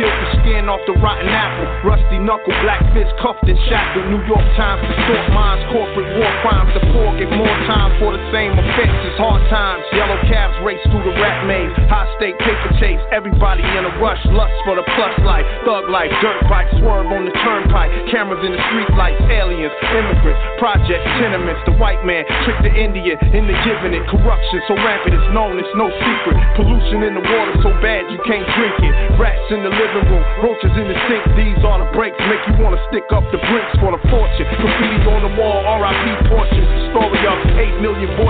He'll 0.00 0.39
off 0.50 0.82
the 0.86 0.96
rotten 0.98 1.30
apple. 1.30 1.66
Rusty 1.86 2.18
knuckle, 2.18 2.50
black 2.66 2.82
fist 2.90 3.14
cuffed 3.22 3.46
and 3.46 3.58
shackled. 3.70 4.10
New 4.10 4.22
York 4.26 4.42
Times 4.58 4.82
distort 4.82 5.30
minds, 5.30 5.62
corporate 5.70 6.10
war 6.18 6.30
crimes. 6.42 6.74
The 6.74 6.82
poor 6.90 7.14
get 7.14 7.30
more 7.30 7.56
time 7.70 7.94
for 8.02 8.10
the 8.10 8.22
same 8.34 8.58
offenses. 8.58 9.14
Hard 9.14 9.46
times, 9.46 9.86
yellow 9.94 10.18
cabs 10.26 10.58
race 10.66 10.82
through 10.90 11.06
the 11.06 11.14
rat 11.22 11.46
maze. 11.46 11.70
High 11.86 12.10
stake 12.18 12.34
paper 12.42 12.70
chase, 12.82 12.98
everybody 13.14 13.62
in 13.62 13.86
a 13.86 13.92
rush. 14.02 14.18
Lust 14.34 14.54
for 14.66 14.74
the 14.74 14.86
plus 14.98 15.14
life, 15.22 15.46
thug 15.62 15.86
life, 15.86 16.10
dirt 16.18 16.42
bike, 16.50 16.66
swerve 16.82 17.06
on 17.06 17.30
the 17.30 17.34
turnpike. 17.46 17.94
Cameras 18.10 18.42
in 18.42 18.50
the 18.50 18.62
street 18.72 18.90
lights, 18.98 19.22
aliens, 19.30 19.72
immigrants, 19.94 20.42
projects, 20.58 21.06
tenements. 21.22 21.62
The 21.70 21.78
white 21.78 22.02
man 22.02 22.26
tricked 22.42 22.66
the 22.66 22.74
Indian 22.74 23.14
into 23.30 23.54
giving 23.62 23.94
it. 23.94 24.02
Corruption 24.10 24.58
so 24.66 24.74
rampant, 24.82 25.14
it's 25.14 25.30
known, 25.30 25.62
it's 25.62 25.74
no 25.78 25.86
secret. 25.86 26.36
Pollution 26.58 27.06
in 27.06 27.14
the 27.14 27.22
water 27.22 27.54
so 27.62 27.70
bad 27.78 28.10
you 28.10 28.18
can't 28.26 28.46
drink 28.58 28.74
it. 28.82 28.94
Rats 29.14 29.46
in 29.52 29.62
the 29.62 29.70
living 29.70 30.06
room, 30.10 30.24
roaches 30.42 30.72
in 30.76 30.88
the 30.88 30.96
sink. 31.08 31.24
These 31.36 31.60
are 31.64 31.78
the 31.84 31.88
breaks, 31.92 32.16
make 32.28 32.40
you 32.48 32.56
wanna 32.62 32.80
stick 32.88 33.04
up 33.12 33.24
the 33.32 33.40
bricks 33.50 33.74
for 33.80 33.92
the 33.92 34.00
fortune. 34.08 34.46
Graffiti 34.56 34.98
on 35.08 35.20
the 35.24 35.32
wall, 35.36 35.60
RIP 35.80 36.28
portions. 36.28 36.68
Story 36.92 37.22
of 37.28 37.38
8 37.56 37.80
million 37.80 38.08
voices. 38.16 38.29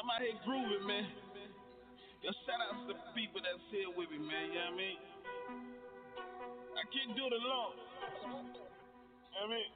I'm 0.00 0.08
out 0.08 0.22
here 0.24 0.32
grooving, 0.46 0.86
man. 0.88 1.04
Yo, 2.24 2.32
shout 2.48 2.56
out 2.56 2.72
to 2.80 2.88
the 2.88 2.96
people 3.12 3.36
that's 3.44 3.60
here 3.68 3.92
with 3.92 4.08
me, 4.08 4.16
man. 4.16 4.48
You 4.48 4.56
know 4.56 4.72
what 4.72 4.72
I 4.72 4.80
mean? 4.80 4.96
I 6.72 6.88
can't 6.88 7.12
do 7.12 7.28
it 7.28 7.36
alone. 7.36 7.76
You 8.24 8.32
know 8.32 9.44
what 9.44 9.44
I 9.44 9.52
mean? 9.52 9.68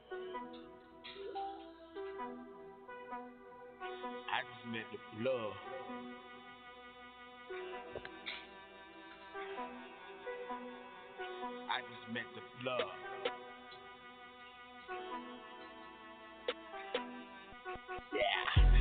I 4.33 4.41
just 4.49 4.65
met 4.73 4.89
the 4.89 4.97
blood. 5.21 5.53
I 11.69 11.85
just 11.85 12.05
met 12.09 12.25
the 12.33 12.41
blood. 12.63 12.81
Yeah. 18.11 18.74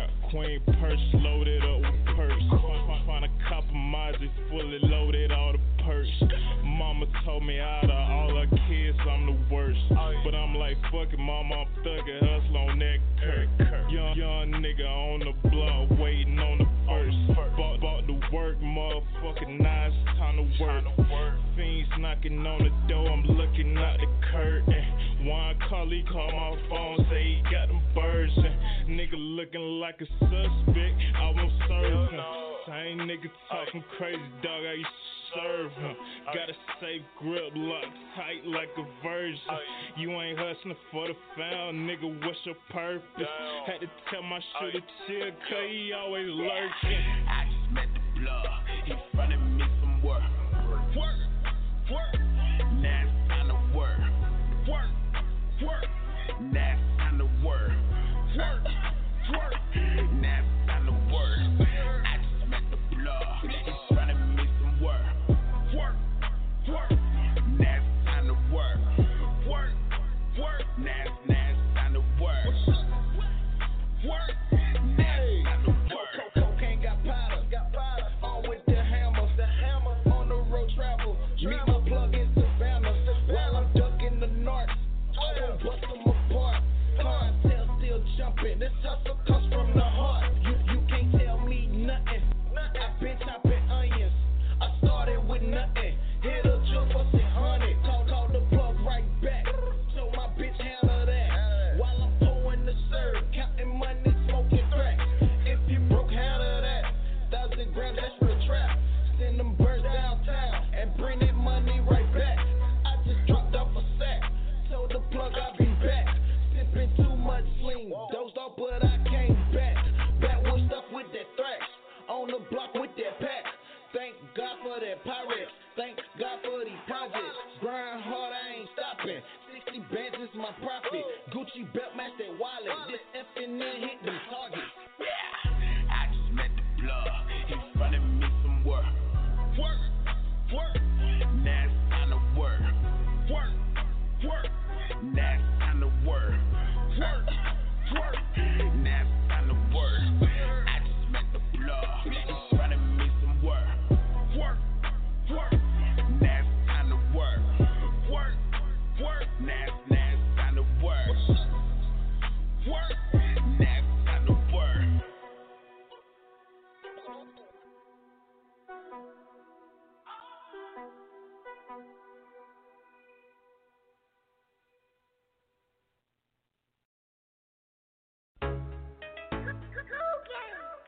Trap 0.00 0.10
queen, 0.30 0.60
purse 0.80 1.00
loaded 1.14 1.62
up 1.62 1.80
with 1.80 2.16
purse. 2.16 2.42
Find 3.06 3.24
a 3.24 3.28
compromise, 3.48 4.14
it's 4.20 4.50
fully 4.50 4.78
loaded, 4.82 5.32
all 5.32 5.52
the 5.52 5.82
purse. 5.84 6.22
Mama 6.64 7.06
told 7.24 7.44
me 7.44 7.58
out 7.58 7.84
of 7.84 7.90
all 7.90 8.34
her 8.36 8.46
kids, 8.68 8.98
I'm 9.08 9.26
the 9.26 9.54
worst. 9.54 9.80
But 10.24 10.34
I'm 10.34 10.54
like, 10.54 10.76
fuck 10.92 11.12
it, 11.12 11.18
mama, 11.18 11.54
I'm 11.54 11.84
thugging, 11.84 12.20
hustle 12.20 12.56
on 12.56 12.78
that 12.78 12.98
Kirk. 13.20 13.48
Young, 13.90 14.16
young 14.16 14.62
nigga 14.62 14.86
on 14.86 15.20
the 15.20 15.48
block, 15.50 15.98
waiting 15.98 16.38
on 16.38 16.58
the 16.58 16.68
first. 16.86 17.16
Bought, 17.56 17.80
bought 17.80 17.89
work, 18.32 18.58
motherfucking 18.60 19.58
it's 19.60 20.18
time 20.18 20.36
to 20.36 20.62
work. 20.62 20.84
Fiends 21.56 21.88
knocking 21.98 22.46
on 22.46 22.62
the 22.62 22.70
door, 22.88 23.10
I'm 23.10 23.24
looking 23.24 23.76
out 23.76 23.98
the 23.98 24.06
curtain. 24.30 25.26
One 25.26 25.58
call, 25.68 25.88
he 25.90 26.04
call 26.10 26.30
my 26.30 26.68
phone, 26.68 27.06
say 27.10 27.22
he 27.22 27.42
got 27.50 27.68
them 27.68 27.82
birds. 27.94 28.32
And 28.36 28.98
nigga 28.98 29.16
looking 29.16 29.80
like 29.80 30.00
a 30.00 30.06
suspect, 30.18 30.96
I 31.16 31.32
won't 31.34 31.52
serve 31.68 32.10
him. 32.10 32.20
Same 32.66 32.98
nigga 33.08 33.30
talking 33.50 33.84
crazy, 33.98 34.20
dog, 34.42 34.62
I 34.62 34.74
used 34.74 34.86
to 34.86 35.40
serve 35.40 35.72
him. 35.72 35.96
Got 36.26 36.50
a 36.50 36.56
safe 36.80 37.02
grip, 37.18 37.52
locked 37.54 37.86
tight 38.16 38.46
like 38.46 38.70
a 38.78 38.84
virgin. 39.02 39.38
You 39.96 40.10
ain't 40.20 40.38
hustling 40.38 40.76
for 40.92 41.08
the 41.08 41.14
found, 41.36 41.88
nigga, 41.88 42.08
what's 42.24 42.38
your 42.44 42.56
purpose? 42.70 43.26
Had 43.66 43.80
to 43.80 43.88
tell 44.10 44.22
my 44.22 44.40
shooter 44.60 44.84
chill, 45.06 45.30
cause 45.48 45.66
he 45.68 45.92
always 45.92 46.28
lurking. 46.28 47.19
Blood, 48.20 48.59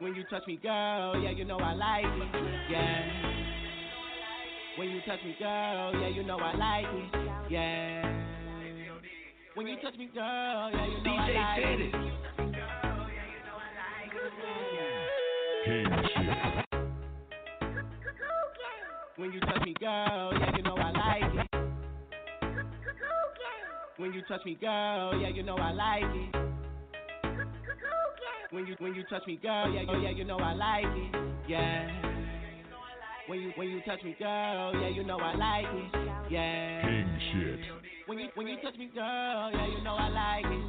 When 0.03 0.17
you 0.17 0.25
touch 0.25 0.43
me, 0.49 0.57
girl, 0.61 1.17
yeah, 1.23 1.31
you 1.31 1.45
know 1.45 1.59
I 1.59 1.75
like 1.75 2.05
it. 2.05 2.29
Yeah. 2.69 3.05
When 4.77 4.89
you 4.89 5.01
touch 5.07 5.21
me, 5.25 5.37
girl, 5.39 5.93
yeah, 5.95 6.09
you 6.09 6.25
know 6.25 6.39
I 6.39 6.57
like 6.57 6.87
it. 6.93 7.15
Yeah. 7.49 8.03
When 9.55 9.69
you 9.69 9.77
touch 9.81 9.97
me, 9.97 10.11
girl, 10.13 10.73
yeah, 10.75 10.87
you 10.89 11.05
know 11.05 11.15
I 11.15 11.31
like 11.31 11.63
it. 11.63 11.95
When 19.17 19.33
you 19.33 19.41
touch 19.41 19.63
me, 19.65 19.75
girl, 19.79 20.33
yeah, 20.37 20.57
you 20.57 20.63
know 20.65 20.75
I 20.75 20.91
like 20.91 21.33
it. 21.33 21.49
When 23.99 24.13
you 24.13 24.23
touch 24.23 24.45
me, 24.45 24.57
girl, 24.61 25.17
yeah, 25.21 25.29
you 25.29 25.45
know 25.45 25.55
I 25.55 25.71
like 25.71 26.03
it. 26.03 26.52
When 28.63 28.71
you 28.71 28.77
when 28.79 28.95
you 28.95 29.03
touch 29.11 29.27
me, 29.27 29.41
girl, 29.43 29.75
yeah, 29.75 29.83
yeah, 29.83 30.03
yeah, 30.03 30.11
you 30.11 30.23
know 30.23 30.39
I 30.39 30.55
like 30.55 30.85
it. 30.85 31.17
Yeah. 31.49 31.91
When 33.27 33.41
you 33.41 33.51
when 33.57 33.69
you 33.69 33.81
touch 33.83 34.05
me, 34.05 34.15
girl, 34.17 34.73
yeah, 34.81 34.89
you 34.89 35.03
know 35.03 35.19
I 35.19 35.35
like 35.35 35.67
it. 35.67 35.91
Yeah. 36.31 36.83
King 36.87 37.19
shit. 37.35 37.59
When 38.07 38.21
you 38.21 38.29
when 38.37 38.47
you 38.47 38.55
touch 38.63 38.79
me, 38.79 38.89
girl, 38.95 39.51
yeah, 39.51 39.67
you 39.67 39.83
know 39.83 39.97
I 39.99 40.09
like 40.15 40.47
it. 40.47 40.63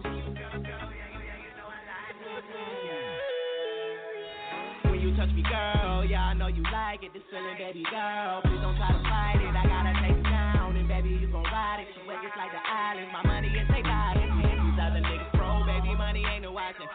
When 4.90 5.00
you 5.00 5.16
touch 5.16 5.30
me, 5.30 5.44
girl, 5.44 6.04
yeah, 6.04 6.24
I 6.24 6.34
know 6.34 6.48
you 6.48 6.64
like 6.74 7.04
it. 7.04 7.14
This 7.14 7.22
feeling, 7.30 7.58
baby 7.60 7.84
girl, 7.92 8.42
please 8.42 8.58
don't 8.58 8.76
try 8.76 8.90
to 8.90 9.04
fight 9.06 9.38
it. 9.38 9.54
I 9.54 9.70
gotta 9.70 9.94
take 10.02 10.18
you 10.18 10.24
down, 10.24 10.76
and 10.76 10.88
baby 10.88 11.10
you 11.10 11.28
gon' 11.30 11.44
ride 11.44 11.86
it. 11.86 11.94
Wet 12.08 12.18
just 12.26 12.34
like 12.42 12.50
the 12.50 12.58
island. 12.58 13.14
My 13.14 13.22
money 13.22 13.54
is 13.54 13.70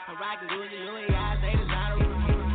I'm 0.08 0.16
rocking 0.16 0.48
Gucci, 0.48 0.80
Louis, 0.88 1.12
I 1.12 1.36
say 1.44 1.52
designer. 1.52 2.00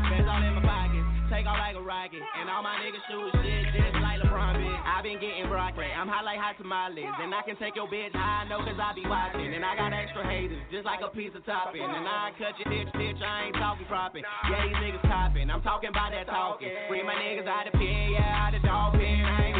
Bands 0.10 0.26
all 0.26 0.42
in 0.42 0.58
my 0.58 0.66
pockets, 0.66 1.06
take 1.30 1.46
off 1.46 1.62
like 1.62 1.78
a 1.78 1.86
rocket, 1.86 2.18
and 2.18 2.50
all 2.50 2.66
my 2.66 2.82
niggas 2.82 3.06
shoot 3.06 3.30
shit 3.46 3.70
just 3.78 3.94
like 4.02 4.18
LeBron 4.26 4.58
bitch. 4.58 4.82
I 4.90 5.06
been 5.06 5.22
getting 5.22 5.46
broccoli, 5.54 5.86
I'm 5.86 6.10
hot 6.10 6.26
like 6.26 6.42
hot 6.42 6.58
tamales, 6.58 7.06
and 7.06 7.30
I 7.30 7.46
can 7.46 7.54
take 7.62 7.78
your 7.78 7.86
bitch 7.86 8.10
high, 8.18 8.42
I 8.42 8.50
know 8.50 8.58
cause 8.66 8.82
I 8.82 8.98
be 8.98 9.06
watching, 9.06 9.54
and 9.54 9.62
I 9.62 9.78
got 9.78 9.94
extra 9.94 10.26
haters, 10.26 10.66
just 10.74 10.90
like 10.90 11.06
a 11.06 11.14
piece 11.14 11.30
of 11.38 11.46
topping, 11.46 11.86
and 11.86 12.10
I 12.10 12.34
cut 12.42 12.58
your 12.58 12.74
bitch, 12.74 12.90
bitch, 12.98 13.22
I 13.22 13.46
ain't 13.46 13.58
talking 13.62 13.86
propping. 13.86 14.26
Yeah, 14.50 14.66
these 14.66 14.82
niggas 14.82 15.06
topping, 15.06 15.54
I'm 15.54 15.62
talking 15.62 15.94
about 15.94 16.10
that 16.10 16.26
talking. 16.26 16.74
Free 16.90 17.06
my 17.06 17.14
niggas 17.14 17.46
out 17.46 17.70
the 17.70 17.78
pen, 17.78 18.18
yeah, 18.18 18.42
out 18.42 18.58
the 18.58 18.66
dog 18.66 18.98
pen. 18.98 19.22
I 19.30 19.46
ain't 19.46 19.53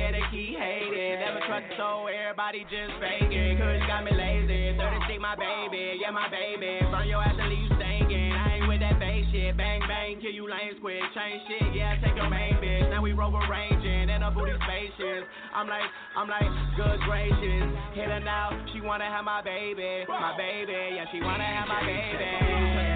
yeah, 0.00 0.16
they 0.16 0.24
keep 0.32 0.56
hating. 0.56 1.20
Never 1.20 1.44
trust 1.44 1.68
a 1.68 1.76
soul, 1.76 2.08
everybody 2.08 2.64
just 2.72 2.96
faking. 2.96 3.60
Cause 3.60 3.84
got 3.84 4.00
me 4.00 4.16
lazy, 4.16 4.72
36 4.80 5.20
my 5.20 5.36
baby, 5.36 6.00
yeah, 6.00 6.08
my 6.08 6.32
baby. 6.32 6.80
Burn 6.88 7.04
your 7.04 7.20
ass 7.20 7.36
and 7.36 7.52
leave 7.52 7.68
you 7.68 7.72
stinking. 7.76 8.32
I 8.32 8.56
ain't 8.56 8.68
with 8.68 8.80
that 8.80 8.96
fake 8.96 9.28
shit, 9.28 9.52
bang, 9.60 9.84
bang, 9.84 10.16
kill 10.24 10.32
you 10.32 10.48
lanes 10.48 10.80
quick. 10.80 11.04
Change 11.12 11.44
shit, 11.44 11.76
yeah, 11.76 12.00
take 12.00 12.16
your 12.16 12.32
main 12.32 12.56
bitch. 12.64 12.88
Now 12.88 13.04
we 13.04 13.12
rover 13.12 13.44
ranging, 13.44 14.08
and 14.08 14.24
a 14.24 14.32
booty 14.32 14.56
spacious. 14.64 15.28
I'm 15.52 15.68
like, 15.68 15.84
I'm 16.16 16.28
like, 16.32 16.48
good 16.80 16.98
gracious. 17.04 17.68
Hit 17.92 18.08
her 18.08 18.24
now, 18.24 18.56
she 18.72 18.80
wanna 18.80 19.04
have 19.04 19.28
my 19.28 19.44
baby, 19.44 20.08
my 20.08 20.32
baby, 20.40 20.96
yeah, 20.96 21.04
she 21.12 21.20
wanna 21.20 21.44
have 21.44 21.68
my 21.68 21.84
baby. 21.84 22.32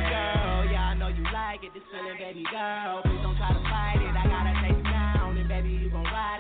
Girl, 0.09 0.64
yeah, 0.73 0.88
I 0.88 0.95
know 0.97 1.12
you 1.12 1.25
like 1.29 1.61
it, 1.61 1.77
this 1.77 1.85
feeling, 1.93 2.17
baby 2.17 2.49
girl. 2.49 3.05
Please 3.05 3.21
don't 3.21 3.37
try 3.37 3.53
to 3.53 3.62
fight 3.69 4.01
it, 4.01 4.14
I 4.17 4.25
gotta 4.25 4.53
take 4.64 4.79
you 4.81 4.88
down, 4.88 5.37
and 5.37 5.49
baby, 5.49 5.77
you 5.77 5.90
gon' 5.93 6.09
ride 6.09 6.34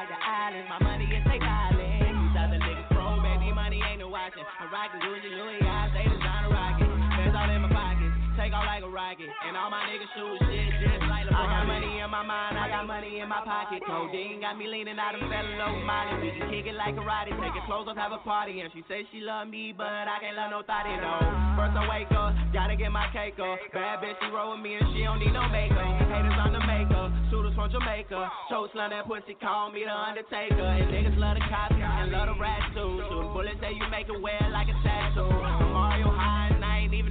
like 0.00 0.08
the 0.08 0.16
island, 0.16 0.64
my 0.72 0.80
money 0.80 1.04
is 1.12 1.20
take 1.28 1.44
island. 1.44 2.00
These 2.00 2.36
other 2.40 2.56
niggas 2.56 2.88
pro, 2.88 3.20
baby, 3.20 3.52
money 3.52 3.84
ain't 3.84 4.00
no 4.00 4.08
watching. 4.08 4.40
I'm 4.56 4.72
rocking 4.72 4.96
Gucci, 5.04 5.28
Louis, 5.28 5.60
I 5.60 5.92
say 5.92 6.08
designer 6.08 6.48
rocket. 6.48 6.88
Bands 6.88 7.36
all 7.36 7.50
in 7.52 7.60
my 7.60 7.68
pockets, 7.68 8.16
take 8.40 8.56
off 8.56 8.64
like 8.64 8.80
a 8.80 8.88
rocket, 8.88 9.28
and 9.28 9.52
all 9.60 9.68
my 9.68 9.84
niggas 9.92 10.08
shoot 10.16 10.40
shit 10.48 10.72
just. 10.80 11.09
I 11.40 11.48
got 11.48 11.64
money 11.64 12.04
in 12.04 12.10
my 12.12 12.20
mind, 12.20 12.60
I 12.60 12.68
got 12.68 12.84
money 12.84 13.20
in 13.20 13.28
my 13.28 13.40
pocket. 13.40 13.80
Codeine 13.80 14.44
got 14.44 14.60
me 14.60 14.68
leaning 14.68 15.00
out 15.00 15.16
and 15.16 15.24
fell 15.32 15.48
low 15.56 15.72
Molly. 15.88 16.20
We 16.20 16.28
can 16.36 16.52
kick 16.52 16.68
it 16.68 16.76
like 16.76 16.92
Roddy, 17.00 17.32
take 17.40 17.56
your 17.56 17.64
clothes 17.64 17.88
off, 17.88 17.96
have 17.96 18.12
a 18.12 18.20
party, 18.20 18.60
and 18.60 18.68
she 18.76 18.84
says 18.84 19.08
she 19.08 19.24
love 19.24 19.48
me, 19.48 19.72
but 19.72 19.88
I 19.88 20.20
can't 20.20 20.36
love 20.36 20.52
no 20.52 20.60
thotty, 20.60 20.92
no. 21.00 21.16
First 21.56 21.72
I 21.80 21.88
wake 21.88 22.12
up, 22.12 22.36
gotta 22.52 22.76
get 22.76 22.92
my 22.92 23.08
cake 23.16 23.40
up. 23.40 23.56
Bad 23.72 24.04
bitch, 24.04 24.20
she 24.20 24.28
roll 24.28 24.52
with 24.52 24.60
me 24.60 24.76
and 24.76 24.84
she 24.92 25.00
don't 25.00 25.16
need 25.16 25.32
no 25.32 25.48
makeup. 25.48 25.80
Haters 26.12 26.36
on 26.36 26.52
the 26.52 26.62
makeup, 26.68 27.08
shooters 27.32 27.56
from 27.56 27.72
Jamaica. 27.72 28.20
Choke 28.52 28.68
slam 28.76 28.92
that 28.92 29.08
pussy, 29.08 29.32
call 29.40 29.72
me 29.72 29.88
the 29.88 29.96
Undertaker. 29.96 30.60
And 30.60 30.92
niggas 30.92 31.16
love 31.16 31.40
the 31.40 31.44
copy 31.48 31.80
and 31.80 32.12
love 32.12 32.28
the 32.28 32.36
rats 32.36 32.68
too. 32.76 33.00
Shoot 33.08 33.32
bullets 33.32 33.60
that 33.64 33.72
you 33.72 33.84
make 33.88 34.12
it 34.12 34.20
wear 34.20 34.40
like 34.52 34.68
a 34.68 34.76
tattoo. 34.84 35.28
Mario 35.72 36.12
High 36.12 36.39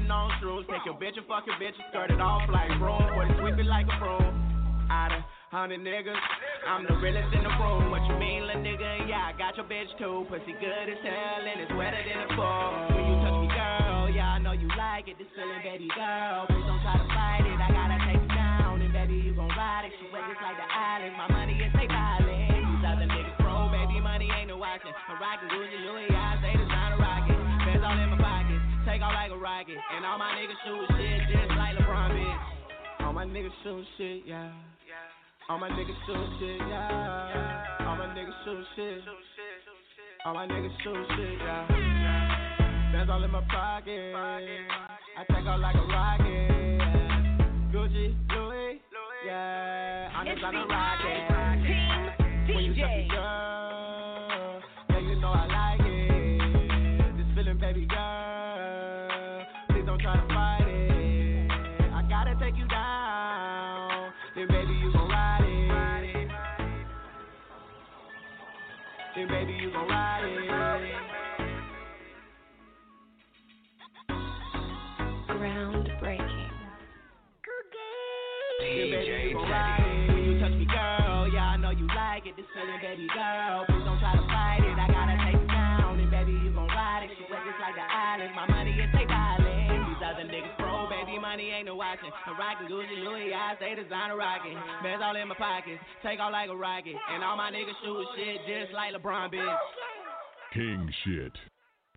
even 0.10 0.18
on 0.18 0.32
shrooms. 0.42 0.66
Take 0.66 0.86
your 0.86 0.98
bitch 0.98 1.18
and 1.18 1.26
fuck 1.30 1.46
your 1.46 1.56
bitch 1.62 1.78
and 1.78 1.88
skirt 1.94 2.10
it 2.10 2.22
off 2.22 2.42
like 2.50 2.70
broom. 2.82 3.06
Boy, 3.14 3.30
sweep 3.38 3.62
it 3.62 3.70
like 3.70 3.86
a 3.86 3.98
broom. 4.02 4.34
Out 4.90 5.14
of 5.14 5.22
hundred 5.54 5.86
niggas, 5.86 6.18
I'm 6.66 6.86
the 6.90 6.98
realest 6.98 7.30
in 7.30 7.46
the 7.46 7.54
room. 7.62 7.94
What 7.94 8.02
you 8.10 8.18
mean, 8.18 8.50
little 8.50 8.66
nigga? 8.66 9.06
Yeah, 9.06 9.30
I 9.30 9.38
got 9.38 9.54
your 9.54 9.70
bitch 9.70 9.90
too. 10.02 10.26
Pussy 10.30 10.58
good 10.58 10.90
as 10.90 11.02
hell 11.06 11.46
and 11.46 11.62
it's 11.62 11.74
wetter 11.78 12.02
than 12.02 12.26
a 12.26 12.30
fall. 12.34 12.90
When 12.90 13.06
you 13.06 13.16
touch 13.22 13.38
me, 13.38 13.50
girl, 13.54 14.10
yeah, 14.10 14.34
I 14.34 14.38
know 14.42 14.58
you 14.58 14.70
like 14.74 15.06
it. 15.06 15.22
This 15.22 15.30
feeling, 15.38 15.62
baby 15.62 15.86
girl. 15.94 16.50
Please 16.50 16.66
don't 16.66 16.82
try 16.82 16.98
to 16.98 17.08
fight 17.14 17.46
it. 17.46 17.58
I 17.62 17.70
gotta 17.70 17.98
take 18.10 18.22
you 18.22 18.34
down 18.34 18.82
and 18.82 18.90
baby 18.90 19.22
you 19.22 19.38
gon' 19.38 19.54
ride 19.54 19.86
it. 19.86 19.94
She 20.02 20.10
wet 20.10 20.26
just 20.26 20.42
like 20.42 20.58
the 20.58 20.66
island. 20.66 21.14
My 21.22 21.30
money 21.30 21.54
is 21.54 21.70
take 21.78 21.94
island. 21.94 22.50
These 22.50 22.86
other 22.86 23.06
niggas 23.06 23.38
pro, 23.38 23.70
baby, 23.70 24.02
money 24.02 24.26
ain't 24.34 24.50
no 24.50 24.58
watching. 24.58 24.90
I'm 24.90 25.22
rocking 25.22 25.54
Gucci, 25.54 25.78
Louis, 25.86 26.10
I 26.10 26.42
say 26.42 26.59
take 28.90 29.02
off 29.04 29.14
like 29.14 29.30
a 29.30 29.38
rocket, 29.38 29.78
and 29.78 30.04
all 30.04 30.18
my 30.18 30.34
niggas 30.34 30.58
shoot 30.66 30.82
shit 30.98 31.22
just 31.30 31.54
like 31.58 31.78
LeBron 31.78 32.10
bitch. 32.10 33.06
All 33.06 33.14
my 33.14 33.26
niggas 33.26 33.54
shoot 33.64 33.86
shit, 33.98 34.24
yeah. 34.26 34.52
All 35.48 35.60
my 35.60 35.70
niggas 35.70 36.00
shoot 36.08 36.30
shit, 36.40 36.58
yeah. 36.58 37.86
All 37.86 37.96
my 37.96 38.08
niggas 38.18 38.34
shoot 38.44 38.66
shit. 38.76 39.02
All 40.26 40.34
my 40.34 40.48
niggas 40.48 40.74
shoot 40.84 41.06
shit, 41.16 41.38
yeah. 41.38 41.68
Bands 42.92 43.12
all 43.12 43.24
in 43.24 43.30
my 43.30 43.42
pocket. 43.52 44.16
I 44.16 45.24
take 45.30 45.46
off 45.46 45.60
like 45.60 45.76
a 45.76 45.86
rocket. 45.86 46.50
Gucci, 47.72 48.16
Louis, 48.34 48.82
yeah. 49.28 50.10
I'm 50.16 50.26
just 50.26 50.44
on 50.44 50.56
a 50.56 50.66
rocket. 50.66 52.56
When 52.56 52.64
you 52.64 52.74
Then 64.36 64.48
baby, 64.48 64.74
you 64.74 64.94
gon' 64.94 65.10
ride 65.10 65.42
it. 65.42 66.30
Then 69.16 69.28
baby, 69.28 69.54
you 69.54 69.72
gon' 69.72 69.88
ride 69.88 70.24
it. 70.24 70.50
Groundbreaking. 75.30 76.52
Then 78.60 78.90
baby, 78.92 79.30
you 79.30 79.34
gon' 79.34 79.50
ride 79.50 79.80
it. 79.80 80.14
When 80.14 80.24
you 80.24 80.40
touch 80.40 80.52
me, 80.52 80.66
girl, 80.66 81.28
yeah, 81.34 81.46
I 81.46 81.58
know 81.58 81.72
you 81.72 81.88
like 81.88 82.26
it. 82.28 82.36
This 82.38 82.46
feeling, 82.54 82.80
baby 82.82 83.08
girl. 83.14 83.69
Watching. 92.02 92.14
I'm 92.26 92.40
rocking 92.40 92.68
Gucci, 92.68 93.04
Louis, 93.04 93.34
I 93.34 93.56
say 93.60 93.76
designer 93.76 94.18
rocket. 94.18 94.54
Bands 94.84 95.04
all 95.04 95.16
in 95.16 95.28
my 95.28 95.36
pockets, 95.36 95.82
take 96.04 96.20
off 96.20 96.32
like 96.32 96.50
a 96.50 96.56
rocket. 96.56 96.96
And 97.14 97.24
all 97.24 97.38
my 97.38 97.52
niggas 97.52 97.76
shoot 97.84 98.06
shit 98.16 98.38
just 98.48 98.74
like 98.74 98.94
LeBron, 98.94 99.34
bitch. 99.34 99.58
King 100.54 100.90
shit. 101.06 101.34